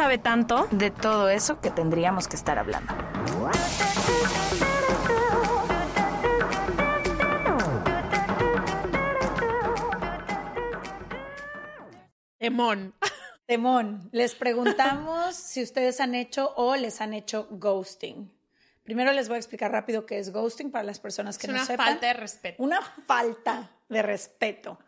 [0.00, 0.66] sabe tanto.
[0.70, 2.94] de todo eso que tendríamos que estar hablando.
[12.38, 12.94] Emón.
[13.44, 18.32] Temón, les preguntamos si ustedes han hecho o les han hecho ghosting.
[18.84, 21.58] Primero les voy a explicar rápido qué es ghosting para las personas que Es no
[21.58, 21.86] una sepan.
[21.86, 22.62] falta de respeto.
[22.62, 24.78] Una falta de respeto.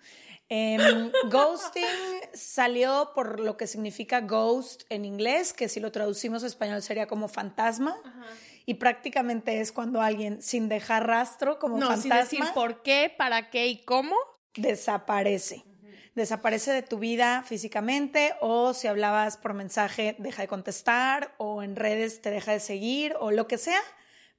[0.54, 1.86] Em, ghosting
[2.34, 7.06] salió por lo que significa ghost en inglés, que si lo traducimos a español sería
[7.06, 7.96] como fantasma.
[8.66, 13.10] Y prácticamente es cuando alguien, sin dejar rastro, como No, sin fantasma, decir por qué,
[13.16, 14.14] para qué y cómo.
[14.54, 15.64] desaparece.
[16.14, 21.76] Desaparece de tu vida físicamente o si hablabas por mensaje deja de contestar o en
[21.76, 23.80] redes te deja de seguir o lo que sea,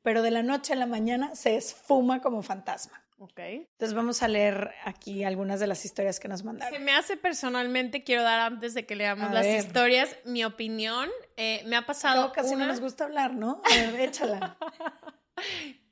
[0.03, 3.03] pero de la noche a la mañana se esfuma como fantasma.
[3.19, 3.39] Ok.
[3.39, 6.83] Entonces vamos a leer aquí algunas de las historias que nos Se mandaron.
[6.83, 9.59] me hace personalmente, quiero dar antes de que leamos A las ver.
[9.64, 11.09] historias, mi opinión.
[11.38, 12.23] Eh, me ha pasado.
[12.25, 13.61] Todo casi una- no nos gusta hablar, ¿no?
[13.66, 14.58] A ver, échala.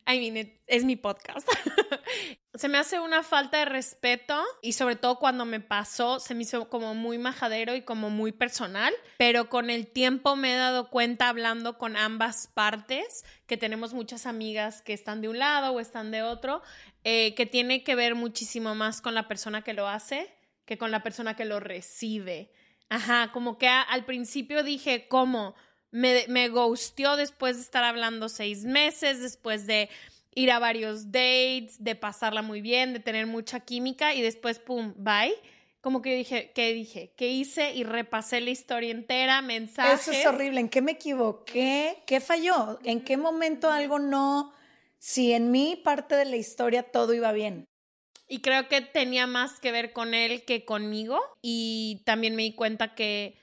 [0.08, 1.48] I mean, it- es mi podcast.
[2.54, 6.44] se me hace una falta de respeto y sobre todo cuando me pasó se me
[6.44, 10.90] hizo como muy majadero y como muy personal, pero con el tiempo me he dado
[10.90, 15.80] cuenta hablando con ambas partes que tenemos muchas amigas que están de un lado o
[15.80, 16.62] están de otro,
[17.04, 20.34] eh, que tiene que ver muchísimo más con la persona que lo hace
[20.66, 22.52] que con la persona que lo recibe.
[22.88, 25.54] Ajá, como que al principio dije, ¿cómo?
[25.92, 29.90] Me, me ghosteó después de estar hablando seis meses, después de
[30.34, 34.94] ir a varios dates, de pasarla muy bien, de tener mucha química y después, pum,
[34.98, 35.36] bye.
[35.82, 37.14] Como que yo dije, ¿qué dije?
[37.18, 37.74] ¿Qué hice?
[37.74, 40.08] Y repasé la historia entera, mensajes.
[40.08, 40.60] Eso es horrible.
[40.60, 42.04] ¿En qué me equivoqué?
[42.06, 42.80] ¿Qué falló?
[42.84, 44.54] ¿En qué momento algo no?
[45.00, 47.66] Si en mi parte de la historia todo iba bien.
[48.28, 51.20] Y creo que tenía más que ver con él que conmigo.
[51.42, 53.41] Y también me di cuenta que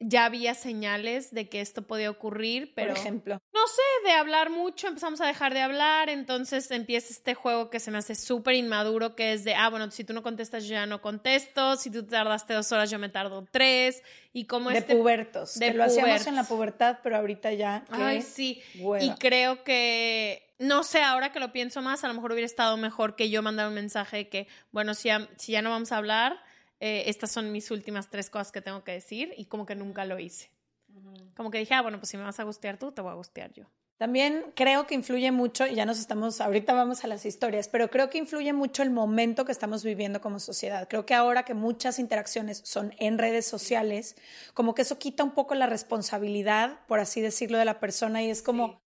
[0.00, 2.94] ya había señales de que esto podía ocurrir, pero...
[2.94, 3.42] por ejemplo.
[3.52, 7.80] no sé, de hablar mucho, empezamos a dejar de hablar, entonces empieza este juego que
[7.80, 10.70] se me hace súper inmaduro, que es de, ah, bueno, si tú no contestas, yo
[10.70, 14.02] ya no contesto, si tú tardaste dos horas, yo me tardo tres,
[14.32, 14.96] y como de este...
[14.96, 15.58] pubertos.
[15.58, 16.26] de que lo hacíamos pubertos.
[16.28, 17.84] en la pubertad, pero ahorita ya.
[17.94, 18.62] qué Ay, sí.
[19.00, 22.78] Y creo que, no sé, ahora que lo pienso más, a lo mejor hubiera estado
[22.78, 25.92] mejor que yo mandar un mensaje de que, bueno, si ya, si ya no vamos
[25.92, 26.40] a hablar,
[26.80, 30.04] eh, estas son mis últimas tres cosas que tengo que decir, y como que nunca
[30.04, 30.50] lo hice.
[31.36, 33.14] Como que dije, ah, bueno, pues si me vas a gustear tú, te voy a
[33.14, 33.64] gustear yo.
[33.98, 37.90] También creo que influye mucho, y ya nos estamos, ahorita vamos a las historias, pero
[37.90, 40.88] creo que influye mucho el momento que estamos viviendo como sociedad.
[40.88, 44.16] Creo que ahora que muchas interacciones son en redes sociales,
[44.54, 48.30] como que eso quita un poco la responsabilidad, por así decirlo, de la persona y
[48.30, 48.80] es como,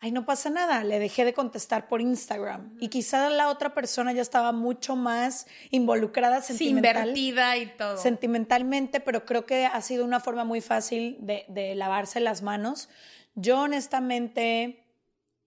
[0.00, 2.76] ay, no pasa nada, le dejé de contestar por Instagram.
[2.80, 7.96] Y quizá la otra persona ya estaba mucho más involucrada Sí, sentimental invertida y todo.
[7.96, 12.88] sentimentalmente, pero creo que ha sido una forma muy fácil de, de lavarse las manos.
[13.34, 14.84] Yo honestamente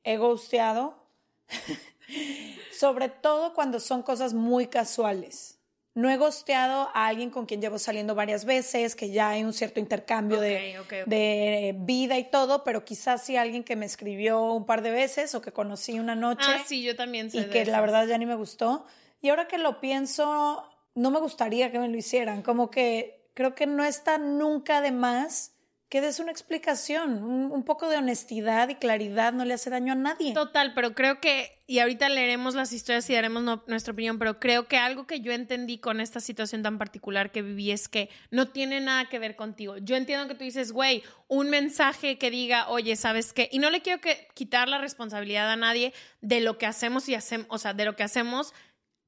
[0.04, 1.08] he ghosteado,
[2.78, 5.60] sobre todo cuando son cosas muy casuales.
[5.94, 9.52] No he ghosteado a alguien con quien llevo saliendo varias veces, que ya hay un
[9.52, 14.66] cierto intercambio de, de vida y todo, pero quizás sí alguien que me escribió un
[14.66, 17.50] par de veces o que conocí una noche Ah, sí, yo también sé y de
[17.50, 18.86] que la verdad ya ni me gustó.
[19.22, 20.64] Y ahora que lo pienso,
[20.96, 22.42] no me gustaría que me lo hicieran.
[22.42, 25.54] Como que creo que no está nunca de más
[25.92, 27.22] que des una explicación.
[27.22, 30.34] Un, poco de honestidad y claridad no le hace daño a nadie.
[30.34, 34.70] Total, pero creo que, y ahorita leeremos las historias y daremos nuestra opinión, pero creo
[34.70, 38.48] que algo que yo entendí con esta situación tan particular que viví es que no
[38.48, 39.76] tiene nada que ver contigo.
[39.80, 43.50] Yo entiendo que tú dices, güey, un mensaje que diga, oye, ¿sabes qué?
[43.52, 47.16] Y no le quiero que, quitar la responsabilidad a nadie de lo que hacemos y
[47.16, 48.54] hacemos, o sea, de lo que hacemos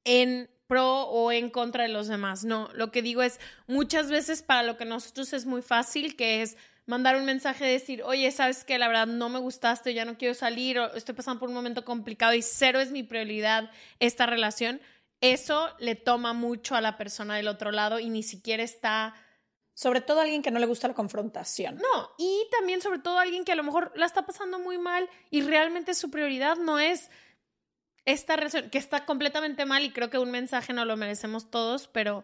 [0.04, 2.44] en pro o en contra de los demás.
[2.44, 6.42] No, lo que digo es, muchas veces para lo que nosotros es muy fácil, que
[6.42, 10.04] es mandar un mensaje de decir, oye, sabes que la verdad no me gustaste, ya
[10.04, 13.70] no quiero salir, o estoy pasando por un momento complicado y cero es mi prioridad
[14.00, 14.80] esta relación,
[15.20, 19.14] eso le toma mucho a la persona del otro lado y ni siquiera está...
[19.76, 21.78] Sobre todo a alguien que no le gusta la confrontación.
[21.78, 24.78] No, y también sobre todo a alguien que a lo mejor la está pasando muy
[24.78, 27.10] mal y realmente su prioridad no es
[28.04, 31.88] esta relación, que está completamente mal y creo que un mensaje no lo merecemos todos,
[31.88, 32.22] pero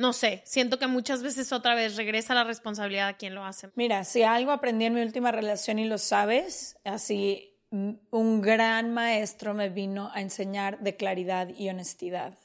[0.00, 3.68] no sé, siento que muchas veces otra vez regresa la responsabilidad a quien lo hace.
[3.74, 9.54] Mira, si algo aprendí en mi última relación y lo sabes, así un gran maestro
[9.54, 12.36] me vino a enseñar de claridad y honestidad.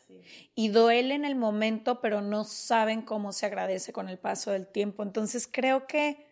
[0.54, 4.68] Y duele en el momento, pero no saben cómo se agradece con el paso del
[4.68, 5.02] tiempo.
[5.02, 6.28] Entonces creo que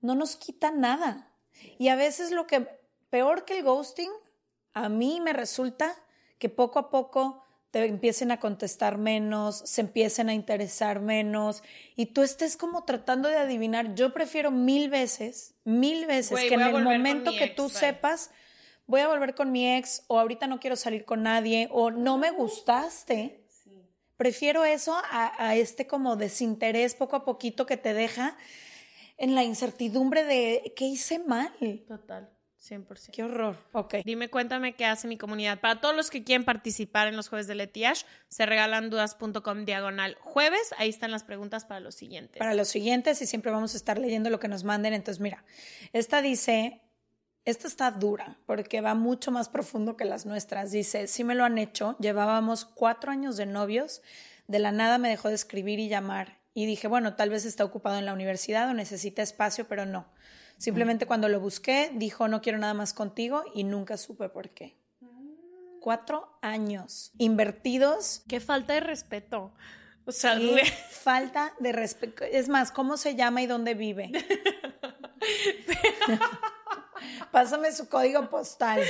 [0.00, 1.32] no nos quita nada.
[1.78, 2.66] Y a veces lo que
[3.10, 4.10] peor que el ghosting,
[4.72, 5.94] a mí me resulta
[6.38, 11.62] que poco a poco te empiecen a contestar menos, se empiecen a interesar menos
[11.96, 13.94] y tú estés como tratando de adivinar.
[13.94, 18.30] Yo prefiero mil veces, mil veces que en el momento que tú sepas,
[18.86, 22.18] voy a volver con mi ex o ahorita no quiero salir con nadie o no
[22.18, 23.42] me gustaste.
[24.18, 28.36] Prefiero eso a, a este como desinterés poco a poquito que te deja
[29.16, 31.54] en la incertidumbre de qué hice mal.
[31.88, 32.30] Total.
[32.62, 33.10] 100%.
[33.12, 33.56] Qué horror.
[33.72, 33.96] Ok.
[34.04, 35.60] Dime, cuéntame qué hace mi comunidad.
[35.60, 40.16] Para todos los que quieren participar en los jueves de Letiash, se regalan dudas.com diagonal
[40.20, 40.72] jueves.
[40.78, 42.38] Ahí están las preguntas para los siguientes.
[42.38, 44.94] Para los siguientes y siempre vamos a estar leyendo lo que nos manden.
[44.94, 45.44] Entonces, mira,
[45.92, 46.80] esta dice,
[47.44, 50.70] esta está dura porque va mucho más profundo que las nuestras.
[50.70, 51.96] Dice, sí me lo han hecho.
[51.98, 54.02] Llevábamos cuatro años de novios.
[54.46, 56.38] De la nada me dejó de escribir y llamar.
[56.54, 60.06] Y dije, bueno, tal vez está ocupado en la universidad o necesita espacio, pero no.
[60.58, 64.76] Simplemente cuando lo busqué, dijo, no quiero nada más contigo y nunca supe por qué.
[65.80, 68.22] Cuatro años invertidos.
[68.28, 69.52] Qué falta de respeto.
[70.04, 72.24] O sea, Qué falta de respeto.
[72.24, 74.10] Es más, ¿cómo se llama y dónde vive?
[77.30, 78.80] Pásame su código postal.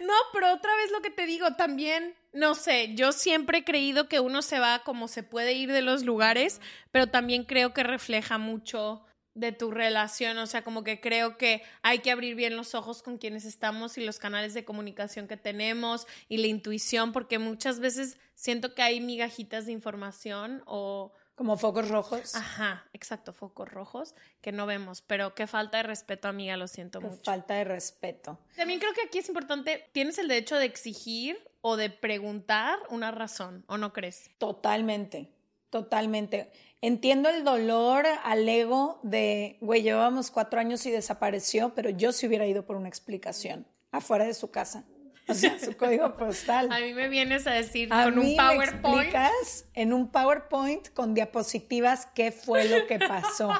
[0.00, 4.08] No, pero otra vez lo que te digo, también, no sé, yo siempre he creído
[4.08, 6.60] que uno se va como se puede ir de los lugares,
[6.90, 9.04] pero también creo que refleja mucho
[9.34, 13.02] de tu relación, o sea, como que creo que hay que abrir bien los ojos
[13.02, 17.80] con quienes estamos y los canales de comunicación que tenemos y la intuición, porque muchas
[17.80, 21.12] veces siento que hay migajitas de información o...
[21.34, 22.34] Como focos rojos.
[22.34, 27.00] Ajá, exacto, focos rojos que no vemos, pero qué falta de respeto, amiga, lo siento
[27.00, 27.22] Qué mucho.
[27.24, 28.38] Falta de respeto.
[28.54, 33.10] También creo que aquí es importante, tienes el derecho de exigir o de preguntar una
[33.10, 34.30] razón, ¿o no crees?
[34.36, 35.32] Totalmente,
[35.72, 36.52] totalmente.
[36.82, 42.26] Entiendo el dolor al ego de, güey, llevábamos cuatro años y desapareció, pero yo sí
[42.26, 44.84] hubiera ido por una explicación afuera de su casa.
[45.28, 46.70] O sea, su código postal.
[46.72, 48.98] A mí me vienes a decir A con mí un me PowerPoint.
[49.06, 53.50] explicas en un PowerPoint con diapositivas qué fue lo que pasó.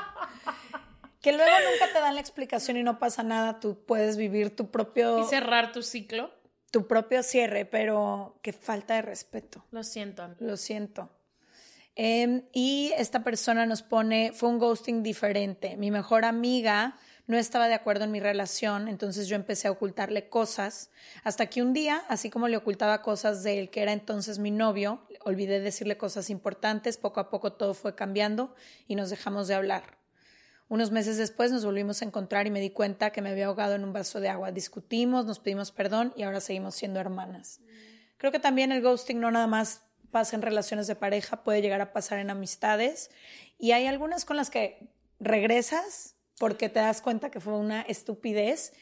[1.20, 4.70] que luego nunca te dan la explicación y no pasa nada, tú puedes vivir tu
[4.72, 6.30] propio, y cerrar tu ciclo.
[6.72, 9.64] tu propio cierre, pero qué falta de respeto.
[9.70, 10.34] Lo siento.
[10.40, 11.08] Lo siento.
[11.94, 15.76] Em, y esta persona nos pone, fue un ghosting diferente.
[15.76, 16.96] Mi mejor amiga
[17.26, 20.90] no estaba de acuerdo en mi relación, entonces yo empecé a ocultarle cosas,
[21.22, 24.50] hasta que un día, así como le ocultaba cosas de él, que era entonces mi
[24.50, 28.54] novio, olvidé decirle cosas importantes, poco a poco todo fue cambiando
[28.88, 29.98] y nos dejamos de hablar.
[30.68, 33.74] Unos meses después nos volvimos a encontrar y me di cuenta que me había ahogado
[33.74, 34.52] en un vaso de agua.
[34.52, 37.60] Discutimos, nos pedimos perdón y ahora seguimos siendo hermanas.
[38.16, 39.82] Creo que también el ghosting no nada más
[40.12, 43.10] pasa en relaciones de pareja, puede llegar a pasar en amistades
[43.58, 44.88] y hay algunas con las que
[45.18, 48.72] regresas porque te das cuenta que fue una estupidez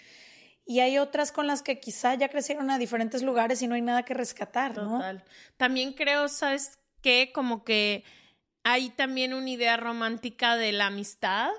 [0.67, 3.83] y hay otras con las que quizá ya crecieron a diferentes lugares y no hay
[3.83, 4.99] nada que rescatar, ¿no?
[4.99, 5.25] Total.
[5.57, 7.33] También creo, ¿sabes qué?
[7.35, 8.05] Como que
[8.63, 11.51] hay también una idea romántica de la amistad,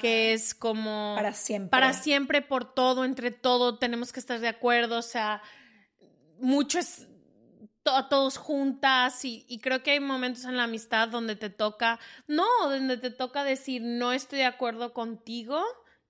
[0.00, 1.14] que es como...
[1.16, 1.70] Para siempre.
[1.70, 5.42] Para siempre, por todo, entre todo, tenemos que estar de acuerdo, o sea,
[6.38, 7.06] mucho es
[7.82, 11.98] to- todos juntas y, y creo que hay momentos en la amistad donde te toca,
[12.26, 15.62] no, donde te toca decir, no estoy de acuerdo contigo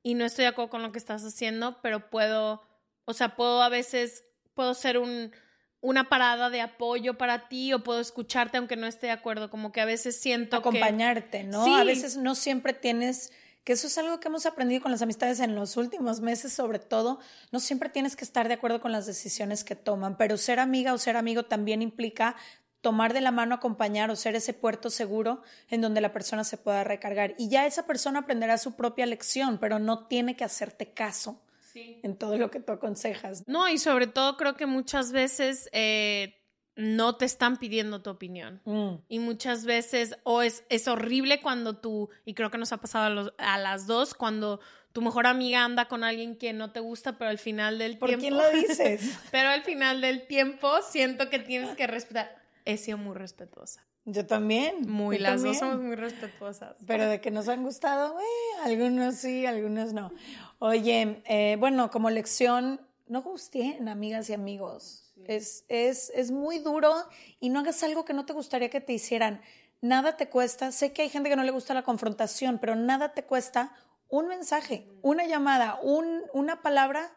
[0.02, 2.62] y no estoy de acuerdo con lo que estás haciendo, pero puedo,
[3.04, 4.24] o sea, puedo a veces,
[4.54, 5.32] puedo ser un,
[5.80, 9.72] una parada de apoyo para ti o puedo escucharte aunque no esté de acuerdo, como
[9.72, 10.68] que a veces siento que...
[10.68, 11.64] acompañarte, ¿no?
[11.64, 11.74] Sí.
[11.74, 13.32] A veces no siempre tienes,
[13.70, 16.80] que eso es algo que hemos aprendido con las amistades en los últimos meses, sobre
[16.80, 17.20] todo,
[17.52, 20.92] no siempre tienes que estar de acuerdo con las decisiones que toman, pero ser amiga
[20.92, 22.34] o ser amigo también implica
[22.80, 26.56] tomar de la mano, acompañar o ser ese puerto seguro en donde la persona se
[26.56, 27.36] pueda recargar.
[27.38, 31.40] Y ya esa persona aprenderá su propia lección, pero no tiene que hacerte caso
[31.72, 33.44] en todo lo que tú aconsejas.
[33.46, 36.39] No, y sobre todo creo que muchas veces eh,
[36.80, 38.60] no te están pidiendo tu opinión.
[38.64, 38.94] Mm.
[39.08, 43.04] Y muchas veces, o es, es horrible cuando tú, y creo que nos ha pasado
[43.06, 44.60] a, los- a las dos, cuando
[44.92, 48.08] tu mejor amiga anda con alguien que no te gusta, pero al final del ¿Por
[48.08, 48.22] tiempo...
[48.22, 49.18] quién lo dices?
[49.30, 52.34] pero al final del tiempo siento que tienes que respetar.
[52.64, 53.84] He sido muy respetuosa.
[54.06, 54.88] Yo también.
[54.88, 55.58] Muy, yo las dos también.
[55.78, 56.76] somos muy respetuosas.
[56.86, 58.24] Pero de que nos han gustado, eh,
[58.64, 60.10] algunos sí, algunos no.
[60.58, 62.80] Oye, eh, bueno, como lección,
[63.10, 65.12] no gusten, amigas y amigos.
[65.26, 66.94] Es, es, es muy duro
[67.40, 69.42] y no hagas algo que no te gustaría que te hicieran.
[69.80, 70.70] Nada te cuesta.
[70.70, 73.74] Sé que hay gente que no le gusta la confrontación, pero nada te cuesta
[74.08, 77.12] un mensaje, una llamada, un, una palabra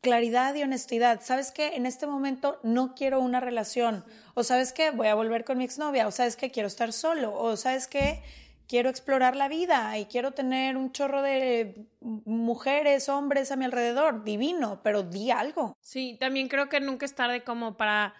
[0.00, 1.20] claridad y honestidad.
[1.22, 1.76] ¿Sabes qué?
[1.76, 4.02] En este momento no quiero una relación.
[4.32, 4.90] O sabes qué?
[4.90, 6.06] Voy a volver con mi exnovia.
[6.06, 6.50] O sabes qué?
[6.50, 7.38] Quiero estar solo.
[7.38, 8.22] O sabes qué?
[8.68, 14.24] Quiero explorar la vida y quiero tener un chorro de mujeres, hombres a mi alrededor.
[14.24, 15.76] Divino, pero di algo.
[15.80, 18.14] Sí, también creo que nunca es tarde como para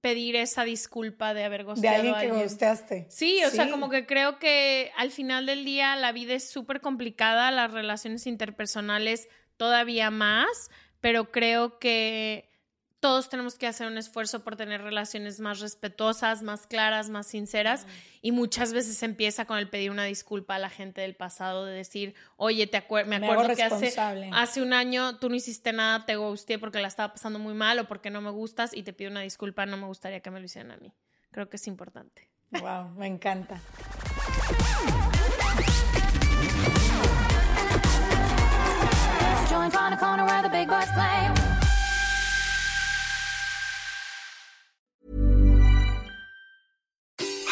[0.00, 2.44] pedir esa disculpa de haber De gosteado alguien a que alguien.
[2.44, 3.06] gusteaste.
[3.08, 6.80] Sí, o sea, como que creo que al final del día la vida es súper
[6.80, 12.50] complicada, las relaciones interpersonales todavía más, pero creo que
[13.04, 17.86] todos tenemos que hacer un esfuerzo por tener relaciones más respetuosas, más claras, más sinceras.
[18.22, 21.74] Y muchas veces empieza con el pedir una disculpa a la gente del pasado, de
[21.74, 23.92] decir, oye, te acuer me acuerdo que hace,
[24.32, 27.78] hace un año tú no hiciste nada, te gusté porque la estaba pasando muy mal
[27.78, 30.40] o porque no me gustas y te pido una disculpa, no me gustaría que me
[30.40, 30.94] lo hicieran a mí.
[31.30, 32.30] Creo que es importante.
[32.52, 33.60] Wow, me encanta.